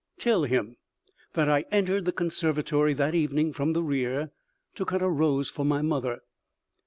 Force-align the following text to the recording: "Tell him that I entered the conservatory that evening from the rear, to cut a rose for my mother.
"Tell 0.17 0.45
him 0.45 0.77
that 1.33 1.47
I 1.47 1.63
entered 1.69 2.05
the 2.05 2.11
conservatory 2.11 2.95
that 2.95 3.13
evening 3.13 3.53
from 3.53 3.73
the 3.73 3.83
rear, 3.83 4.31
to 4.73 4.83
cut 4.83 5.03
a 5.03 5.07
rose 5.07 5.51
for 5.51 5.63
my 5.63 5.83
mother. 5.83 6.21